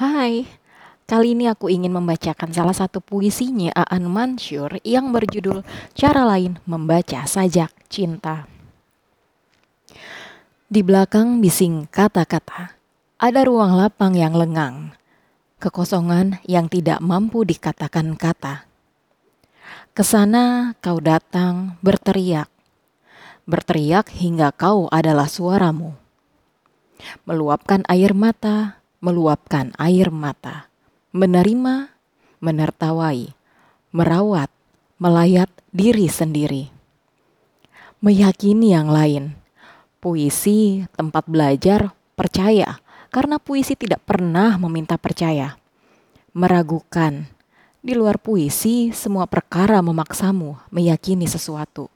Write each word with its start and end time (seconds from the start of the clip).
Hai, 0.00 0.48
kali 1.04 1.36
ini 1.36 1.44
aku 1.44 1.68
ingin 1.68 1.92
membacakan 1.92 2.56
salah 2.56 2.72
satu 2.72 3.04
puisinya 3.04 3.68
Aan 3.76 4.08
Mansur 4.08 4.80
yang 4.80 5.12
berjudul 5.12 5.60
Cara 5.92 6.24
Lain 6.24 6.56
Membaca 6.64 7.28
Sajak 7.28 7.68
Cinta. 7.92 8.48
Di 10.72 10.80
belakang 10.80 11.44
bising 11.44 11.84
kata-kata, 11.92 12.80
ada 13.20 13.40
ruang 13.44 13.76
lapang 13.76 14.16
yang 14.16 14.32
lengang, 14.32 14.96
kekosongan 15.60 16.40
yang 16.48 16.72
tidak 16.72 17.04
mampu 17.04 17.44
dikatakan 17.44 18.16
kata. 18.16 18.64
Ke 19.92 20.00
sana 20.00 20.72
kau 20.80 20.96
datang 20.96 21.76
berteriak, 21.84 22.48
berteriak 23.44 24.08
hingga 24.16 24.48
kau 24.56 24.88
adalah 24.88 25.28
suaramu. 25.28 25.92
Meluapkan 27.28 27.84
air 27.84 28.16
mata, 28.16 28.79
meluapkan 29.00 29.72
air 29.80 30.12
mata, 30.12 30.68
menerima, 31.16 31.88
menertawai, 32.44 33.32
merawat, 33.96 34.52
melayat 35.00 35.48
diri 35.72 36.04
sendiri. 36.04 36.68
Meyakini 38.04 38.76
yang 38.76 38.92
lain. 38.92 39.36
Puisi 40.00 40.84
tempat 40.96 41.28
belajar 41.28 41.92
percaya 42.16 42.80
karena 43.12 43.36
puisi 43.36 43.76
tidak 43.76 44.00
pernah 44.04 44.56
meminta 44.56 44.96
percaya. 44.96 45.56
Meragukan. 46.32 47.28
Di 47.80 47.96
luar 47.96 48.20
puisi, 48.20 48.92
semua 48.92 49.24
perkara 49.24 49.80
memaksamu 49.80 50.56
meyakini 50.68 51.24
sesuatu. 51.24 51.88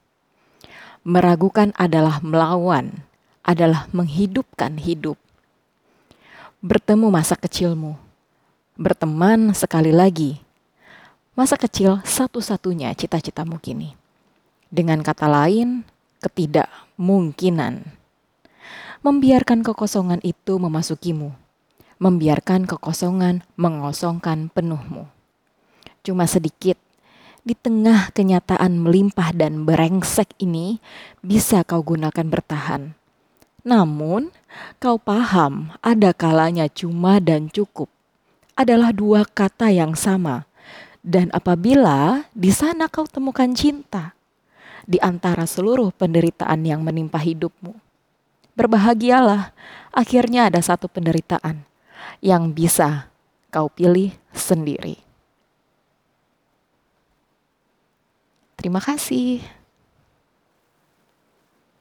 Meragukan 1.05 1.69
adalah 1.77 2.17
melawan, 2.25 3.05
adalah 3.45 3.85
menghidupkan 3.93 4.81
hidup 4.81 5.21
bertemu 6.65 7.13
masa 7.13 7.37
kecilmu, 7.37 7.93
berteman 8.73 9.53
sekali 9.53 9.93
lagi. 9.93 10.41
Masa 11.37 11.61
kecil 11.61 12.01
satu-satunya 12.01 12.89
cita-citamu 12.97 13.61
kini. 13.61 13.93
Dengan 14.73 15.05
kata 15.05 15.29
lain, 15.29 15.85
ketidakmungkinan. 16.25 17.85
Membiarkan 19.05 19.61
kekosongan 19.61 20.25
itu 20.25 20.57
memasukimu. 20.57 21.37
Membiarkan 22.01 22.65
kekosongan 22.65 23.45
mengosongkan 23.53 24.49
penuhmu. 24.49 25.05
Cuma 26.01 26.25
sedikit 26.25 26.81
di 27.45 27.53
tengah 27.53 28.09
kenyataan 28.09 28.81
melimpah 28.81 29.37
dan 29.37 29.69
berengsek 29.69 30.33
ini 30.41 30.81
bisa 31.21 31.61
kau 31.61 31.85
gunakan 31.85 32.25
bertahan 32.25 32.97
namun, 33.65 34.29
kau 34.77 35.01
paham 35.01 35.73
ada 35.81 36.13
kalanya 36.13 36.69
cuma 36.69 37.17
dan 37.17 37.49
cukup 37.49 37.89
adalah 38.53 38.93
dua 38.93 39.25
kata 39.25 39.73
yang 39.73 39.97
sama. 39.97 40.45
Dan 41.01 41.33
apabila 41.33 42.29
di 42.37 42.53
sana 42.53 42.85
kau 42.85 43.09
temukan 43.09 43.49
cinta 43.57 44.13
di 44.85 45.01
antara 45.01 45.49
seluruh 45.49 45.89
penderitaan 45.97 46.61
yang 46.61 46.85
menimpa 46.85 47.17
hidupmu, 47.17 47.73
berbahagialah 48.53 49.49
akhirnya 49.89 50.53
ada 50.53 50.61
satu 50.61 50.85
penderitaan 50.85 51.65
yang 52.21 52.53
bisa 52.53 53.09
kau 53.49 53.65
pilih 53.65 54.13
sendiri. 54.29 55.01
Terima 58.61 58.81
kasih. 58.81 59.64